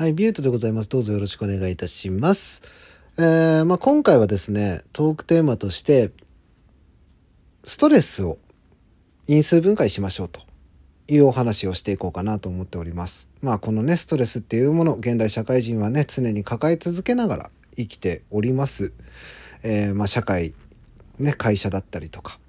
[0.00, 0.88] はい、ビュートでございます。
[0.88, 2.62] どうぞよろしくお願いいたします。
[3.18, 6.10] えー、まあ、今回はですね、トークテーマとして、
[7.64, 8.38] ストレスを
[9.26, 10.40] 因数分解しましょうと
[11.06, 13.28] いうお話をしていこうかなと思っております。
[13.42, 18.94] まあ、このね、ストレスっていうもの、現代社会人はね、常に抱え続けながら生きております。
[19.62, 20.54] えー、まあ、社会、
[21.18, 22.40] ね、会社だったりとか、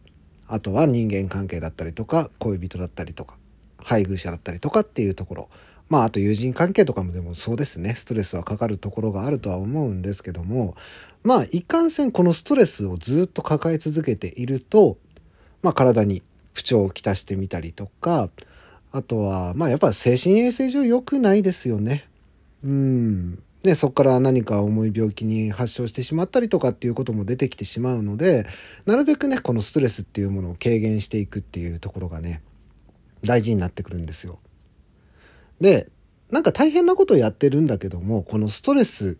[0.48, 3.38] あとは人間関係だったりとか、恋人だったりとか、
[3.84, 5.50] 配偶者だったりとかっていうところ。
[5.92, 7.96] まあ、あと友人関係とかもでもそうですね。
[7.96, 10.74] ストレスはかかるところがあるとは思うんですけども、
[11.22, 14.98] まあ、いかんせんこのストレスをずっと抱え続けていると、
[15.62, 16.24] まあ、体に
[16.54, 18.30] 不調をきたしてみたりとか、
[18.94, 22.08] あとは、まあ、やっぱ精神衛生上良くないですよね。
[22.64, 23.44] うん。
[23.66, 28.46] ね、そこから何か重い病気に発症してしまったりとかっていうことも出てきてしまうので、
[28.86, 32.42] なるべくね、このストレスっていうものを軽減していくっていうところがね、
[33.26, 34.40] 大事になってくるんですよ。
[35.62, 35.90] で、
[36.32, 39.18] なんか大変なことをやってるんだけども、このストレス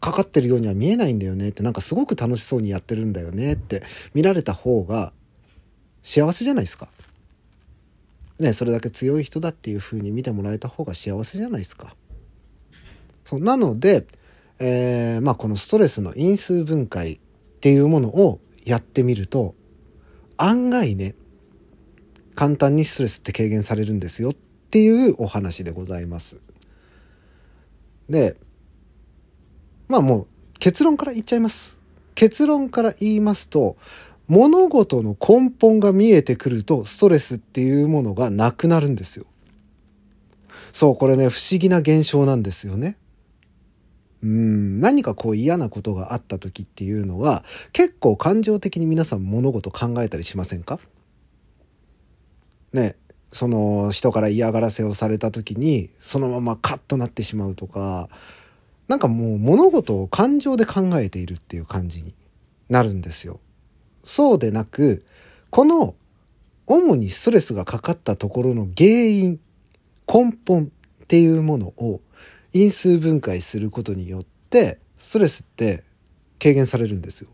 [0.00, 3.82] かかってるようには見えないんだよねって、なんかすごく楽しそうにやってるんだよねって
[4.14, 5.12] 見られた方が
[6.02, 6.88] 幸せじゃないですか。
[8.40, 11.94] ね、それだけ強い人だっていう風に見てもらえた方が幸せじゃないですか。
[13.24, 14.06] そうなので、
[14.60, 17.18] えー、まあこのストレスの因数分解っ
[17.60, 19.54] ていうものをやってみると
[20.36, 21.14] 案外ね
[22.34, 24.34] 簡単にストレスって軽減されるんですよっ
[24.74, 26.42] ていうお話でございます。
[28.10, 28.36] で、
[29.86, 30.26] まあもう
[30.58, 31.80] 結論から言っちゃいます。
[32.16, 33.76] 結論から言いますと、
[34.26, 39.26] 物事の根本が見えてくるとストレスっていうものがなくなるんですよ。
[40.72, 42.96] そう、これね、不思議な現象なんですよね。
[44.24, 50.80] うん、何かこう嫌なことがあった時っていうのは結構感情的に皆さん物事考えたりしませんか？
[52.72, 52.96] ね、
[53.34, 58.08] その人から嫌がらせをされた時にそのままカッとなってしまうとか
[58.86, 62.14] なんかもう物事を感情で考えているっていう感じに
[62.68, 63.40] なるんですよ。
[64.04, 65.04] そうでなく
[65.50, 65.96] この
[66.68, 69.40] 主にストレスがかかったところの原因
[70.06, 70.70] 根本
[71.02, 72.00] っていうものを
[72.52, 75.82] 因数分解することによってストレスって
[76.40, 77.30] 軽減されるんですよ。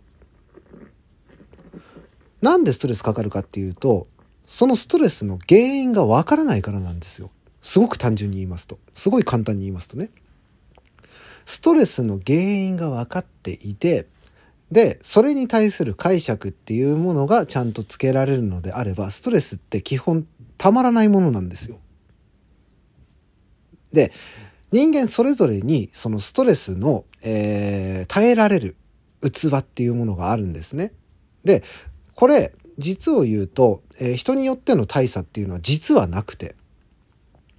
[2.41, 4.06] なんでストレスかかるかっていうと
[4.50, 7.30] そのストレスの原因がわからないからなんですよ。
[7.62, 8.80] すごく単純に言いますと。
[8.94, 10.10] すごい簡単に言いますとね。
[11.44, 14.08] ストレスの原因が分かっていて、
[14.72, 20.26] で、それに対する解釈っていうものがちゃんとつけられるのであれば、ストレスって基本
[20.58, 21.78] たまらないものなんですよ。
[23.92, 24.10] で、
[24.72, 28.74] 人間それぞれにそのストレスの、えー、耐えられる
[29.22, 30.92] 器っていうものがあるんですね。
[31.44, 31.62] で、
[32.16, 36.56] これ、実を言うと、えー、人によっての大差っていうのは実はなくて、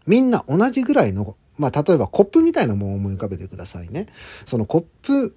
[0.06, 4.08] みんな同じぐらいの、まあ、例えばコップみたいなものを思い浮かべてくださいね。
[4.46, 5.36] そのコップ、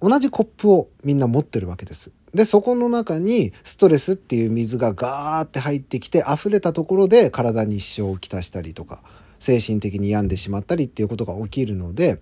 [0.00, 2.14] 同じコップをみんな持ってるわけです。
[2.34, 9.02] で、そこの中にストレスっていう水がガーって入ってきて溢れたところで体に支障をきたしたりとか、
[9.38, 12.20] 精神的に病んでしまったりっていうことが起きるので、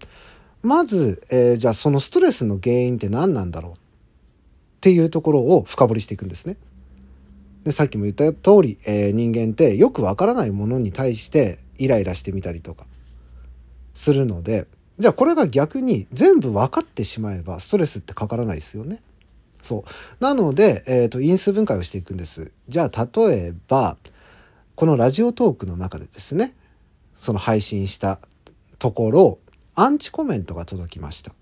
[0.62, 3.76] まず、えー、じゃあそのストレスの原因って何なんだろうっ
[4.80, 6.56] ていうところを深掘りしていくんですね。
[7.68, 12.86] でさっきも言った通り、えー、人間ってよくわからないものに対してイライラしてみたりとか
[13.92, 14.66] するので、
[14.98, 19.02] じゃあこれが逆に全部分かってしまえばストレスってかからないですよね。
[19.60, 20.24] そう。
[20.24, 22.52] なので、えっ、ー、と、因数分解をしていくんです。
[22.68, 23.98] じゃあ例えば、
[24.74, 26.54] このラジオトークの中でですね、
[27.14, 28.18] その配信した
[28.78, 29.38] ところ、
[29.74, 31.32] アンチコメントが届きました。
[31.32, 31.34] っ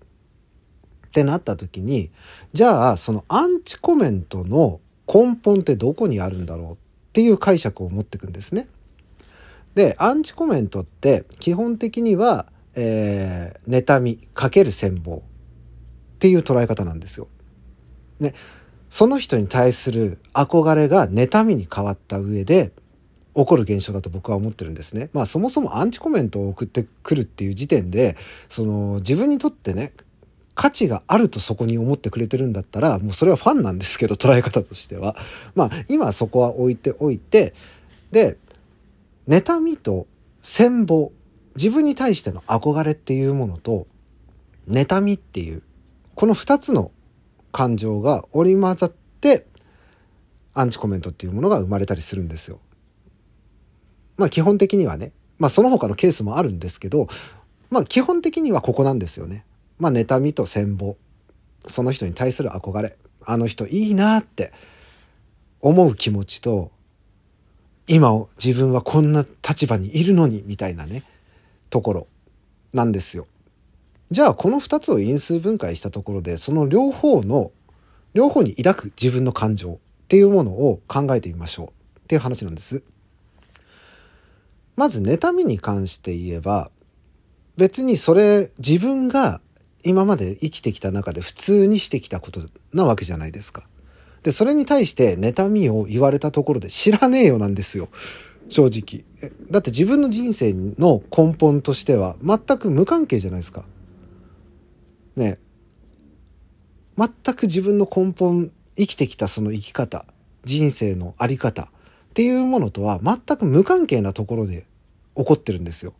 [1.11, 2.11] てなった時に、
[2.51, 4.81] じゃあそのアンチコメントの
[5.11, 6.77] 根本ってどこにあるんだろうっ
[7.13, 8.67] ていう解釈を持っていくんですね。
[9.75, 15.21] で、アンチコメントって基本的には、えー、妬みかける戦望っ
[16.19, 17.27] ていう捉え方なんですよ。
[18.19, 18.33] ね、
[18.89, 22.71] その人に対する憧れが妬みに変わった上で
[23.35, 25.09] 起こる現象だと僕は思ってるんですね。
[25.13, 28.15] まあそもそもアンチコメントを送ってくるっていう時点で、
[28.49, 29.93] その自分にとってね、
[30.57, 35.15] 価値があるとそこに思ってくれてるんだったら、もうそれはファンなんですけど、捉え方としては。
[35.53, 37.53] まあ、今そこは置いておいて、
[38.11, 38.39] で、
[39.27, 40.07] 妬みと
[40.41, 41.11] 羨望、
[41.55, 43.85] 自分に対しての憧れっていうものと、
[44.67, 45.61] 妬みっていう、
[46.15, 46.91] この二つの
[47.51, 49.45] 感情が織り交ざって、
[50.55, 52.59] アンチコメントっていうものが生まれたりするんですよ。
[54.17, 57.07] まあ基本的にはね、まあその他のケースもあるんですけど、
[57.69, 59.45] まあ基本的にはここなんですよね。
[59.79, 60.97] まあ、妬みと羨望。
[61.67, 62.91] その人に対する憧れ。
[63.25, 64.53] あの人いいなって
[65.59, 66.71] 思う気持ちと、
[67.87, 71.03] 今を自分はこんな立場にいるのに、みたいなね、
[71.69, 72.07] ところ。
[72.73, 73.27] なんですよ。
[74.11, 77.51] じゃあこの2つを因数分解したところでその両方の
[78.13, 79.77] 両方に抱く自分の感情っ
[80.07, 81.67] ていうものを考えてみましょう
[81.99, 82.83] っていう話なんです。
[84.77, 86.69] まず妬みに関して言えば
[87.57, 89.41] 別にそれ自分が
[89.87, 92.41] 今まで生きてきた中で普通にしてきたこと
[92.73, 93.67] なわけじゃないですか。
[94.23, 97.87] で、それに対して妬みを言われたところで知らねえよなんですよ。
[98.49, 99.05] 正直。
[99.49, 103.63] だって自分の人生の根本としては全く無関係じゃないですか。
[105.15, 105.39] ね。
[106.97, 110.05] 全く自分の根本、生きてきたその生き方、
[110.43, 111.67] 人生のあり方っ
[112.13, 114.65] ていうものとは全く無関係なところで
[115.15, 115.93] 起こってるんですよ。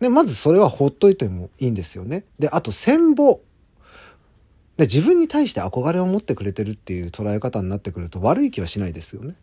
[0.00, 2.24] で、まずそれはほっといてもいいんですよね。
[2.38, 3.40] で、あと戦望。
[4.76, 9.34] で、自分に対して憧れを持ってくれてるっていう捉え方になってくると悪い気はしないですよね。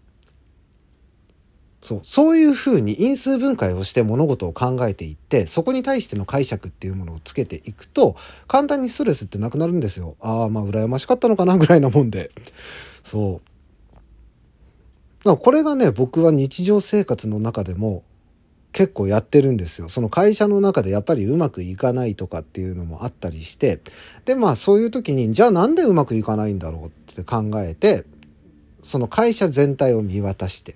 [1.82, 2.02] そう。
[2.04, 8.16] そういうふうに因数分解をして物事を考えていって、そこに対しての解釈っていうものをつけていくと、
[8.48, 10.16] 簡単にストレスってなくなるんですよ。
[10.22, 12.32] ああ、まあ羨ましかったのかなぐらいなもんで。
[13.04, 13.42] そ
[15.26, 15.38] う。
[15.38, 18.04] これがね、僕は日常生活の中でも
[18.74, 19.88] 結構やってるんですよ。
[19.88, 23.80] その会社の中でやっぱりうまくいかないとかっていうのもあったりして、
[24.26, 28.04] で、まあそういう時に、じゃあなんでうまくいかないんだろうって考えて、
[28.82, 30.76] その会社全体を見渡して、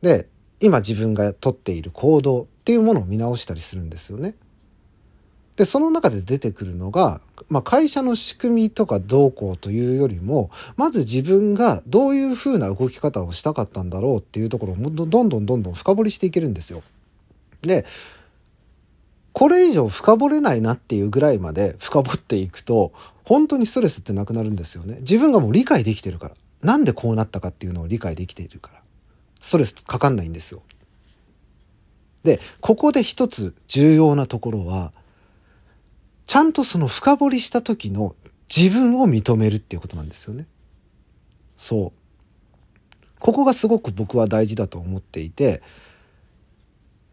[0.00, 0.28] で、
[0.60, 4.34] 今自分がとっている行動っていうものを見直したりするんですよね。
[5.60, 7.20] で、その中で出てくるのが、
[7.50, 16.82] まあ、会社の仕組みとかどうこうというよりも、まず自分がどういうふうな動き方をしたかったんだろうっていうところをどんどんどんどん深掘りしていけるんですよ。
[17.60, 17.84] で、
[19.34, 24.96] これ以上深掘れないなっていうぐらいまで深掘っていくと、本当にストレスってなくなるんですよね。
[25.00, 26.36] 自分がもう理解できてるから。
[26.62, 28.82] なんでこうなったかっていうのを理解できているから。
[29.40, 30.62] ストレスかかんないんですよ。
[32.22, 34.94] で、ここで一つ重要なところは、
[36.30, 38.14] ちゃんとその深掘りした時の
[38.48, 40.46] 自分を認めるっていうことなんですよね。
[41.56, 41.92] そう。
[43.18, 45.60] ここがすごく僕は大事だと思っていて、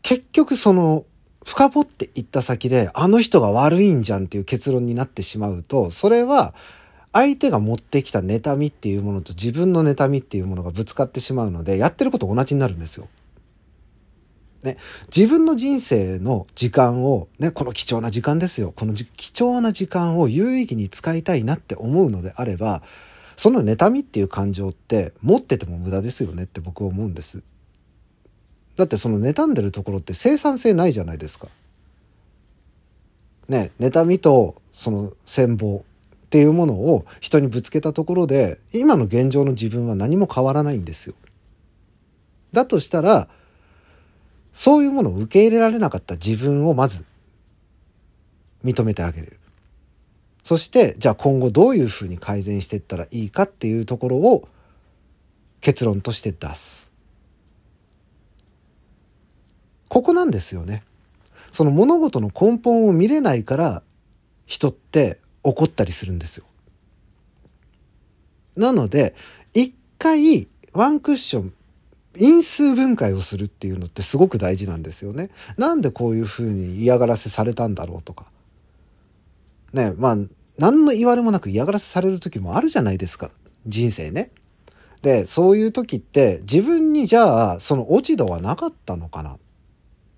[0.03, 1.03] 結局その
[1.43, 6.53] 深掘っていった先であの人が悪いんじゃんっていう結論になってしまうと、それは
[7.11, 13.07] 相手が持ってきた妬みっていうものと自分の妬みっていうものがぶつかってしまうので、やってること同じになるんですよ。
[14.63, 14.77] ね、
[15.15, 18.73] 自分の人生の時間を、ね、この貴重な時間ですよ。
[18.75, 22.81] この貴重な時間を有意義に使いたいなって思うのであれば、
[23.35, 27.43] その妬みっていう感情って持ってても無駄ですよねって僕は思うんです。
[28.77, 31.47] だってその妬んでるところって生産性ないじゃないですか。
[33.47, 35.85] ね、妬みとその戦望
[36.27, 41.15] っていうものを人にぶつけたところで、今の現状の自分は何も変わらないんですよ。
[42.51, 43.29] だとしたら、
[44.57, 47.05] そういうものを受け入れられなかった自分をまず
[48.65, 49.37] 認めてあげる。
[50.41, 54.49] そして、じゃあ今後どういうふうに改善していったらいいかっていうところを
[55.61, 56.91] 結論として出す。
[59.89, 60.81] ここなんですよね。
[61.51, 63.83] その物事の根本を見れないから
[64.47, 66.45] 人って怒ったりするんですよ。
[68.55, 69.13] なので、
[69.53, 71.53] 一回ワンクッション
[72.19, 75.29] 因数分解をするっていうのってすごく大事なんですよね。
[75.57, 78.31] なんでこういうふうに嫌がらせされたんだろうとか。
[79.73, 80.17] ね、まあ、
[80.57, 83.29] 何の言われもなく嫌がらせされる時もあるじゃないですか。
[83.65, 84.31] 人生ね。
[85.01, 89.39] で、そういう時って自分にじゃあその落ち度はなかったのかなっ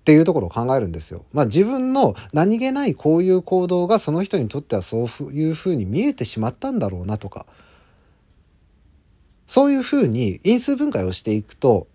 [0.04, 1.24] ていうところを考えるんですよ。
[1.32, 7.46] まあ自分の何気ないこういう行動がその人にとってはそういうふうに見えてしまったんだろうなとか。
[9.46, 11.88] そういうふうに因数分解をしていくと、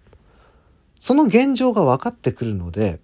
[1.00, 3.00] その現状が分かってくるので、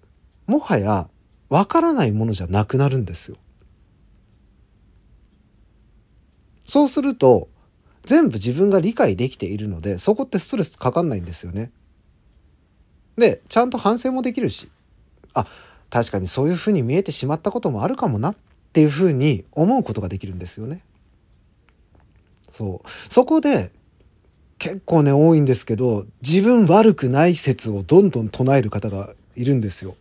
[0.46, 1.08] もはや
[1.48, 3.36] 分からないものじゃなくなるんですよ。
[6.66, 7.48] そうすると、
[8.04, 11.70] 全部自分が理解できているので、そこってストレスかかんないんですよね。
[13.16, 14.70] で、ちゃんと反省もできるし、
[15.34, 15.46] あ、
[15.90, 18.36] 確かにそういうふうに見えてしまったこともあるかもなっ
[18.72, 20.82] ていうふうに思うことができるんですよね。
[22.50, 22.88] そう。
[23.10, 23.70] そこで
[24.62, 29.96] 結構ね、多いんですけど、自分悪くない説をどんどん唱える方がいるんですよ。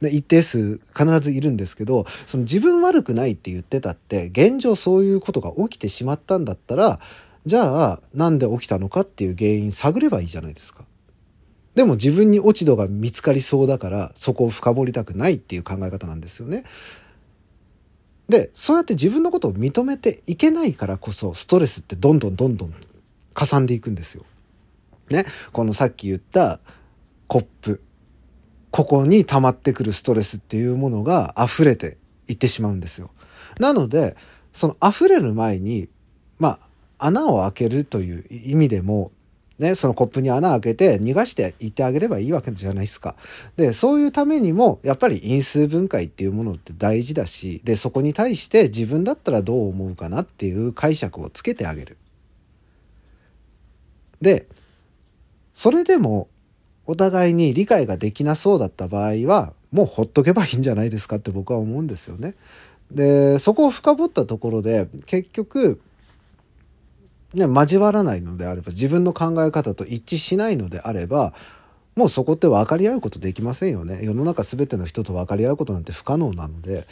[0.00, 6.98] で一定数必ずいるんですけど、その自分悪くないって言ってたって、現状そういうことが起きてしまったんだったら、
[7.44, 10.86] じゃあなんで起きたのかっていう原因探ればいいじゃないですか。
[11.74, 16.64] でも自分に落ち度が見つかりそうだから、そこを深掘りたくないっていう考え方なんですよね。
[18.30, 22.72] で、そうやって自分のことを認めていけないからこそ、ストレスってどんどんどんどん
[23.36, 24.24] かさんでいくんですよ。
[25.10, 25.24] ね？
[25.52, 26.58] このさっき言った
[27.28, 27.82] コップ。
[28.70, 33.10] ここに溜まってくるストレスっていうものが溢れていってしまうんですよ。
[33.60, 34.16] なので、
[34.52, 35.88] その溢れる前に、
[36.38, 36.58] ま
[36.98, 39.12] あ、穴を開けるという意味でも、
[39.58, 43.16] ね、そのコップに穴開けて逃がしていってあげればいいわけじゃないですか。
[43.56, 51.96] で、そういうためにも、やっぱり因数分解っていうものって大事だし、で、そこに対して自分だったらどう思うかなっていう解釈をつけてあげる。
[54.20, 54.46] で、
[55.52, 56.28] それでも
[56.84, 62.34] お互いに理解ができなそうだった場合は、もうほっとけばいいんじゃないですかって僕は思うんですよね。
[62.90, 65.80] で、そこを深掘ったところで、結局、
[67.34, 71.34] ね、交わらないのであれば、自分の考え方と一致しないのであれば、
[71.96, 74.00] もうそこって分かり合うことできませんよね。
[74.02, 76.84] 世の中全ての人と分かり合うことなんて不可能なので、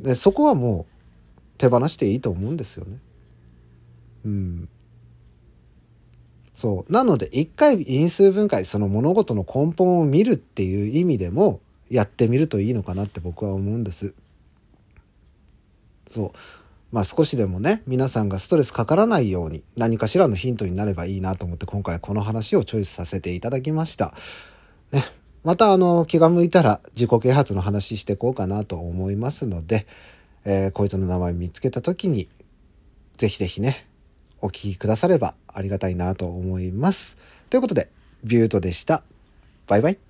[0.00, 2.98] でそこはもう手放していいと思うんですよね。
[4.24, 4.68] うん。
[6.56, 6.92] そう。
[6.92, 11.60] なので、一回因数分解、その物事の根本を見るっていう意味でも、
[11.90, 14.14] やってみるといいのかなって僕は思うんです。
[16.08, 16.30] そう。
[16.90, 24.14] まあ少しでもね、皆さんがストレスかからないように何かしらのヒントになればいいなと思って今回この話をチョイスさせていただきました。
[24.92, 25.02] ね。
[25.44, 29.86] またあの気が向いたら自己啓発の話していこうかなと思いますので、
[30.44, 32.28] えー、こいつの名前見つけた時に
[33.16, 33.86] ぜひぜひね、
[34.40, 37.18] お聞きくださればありがたいなと思います。
[37.50, 37.88] ということで、
[38.24, 39.02] ビュートでした。
[39.66, 40.05] バイバイ。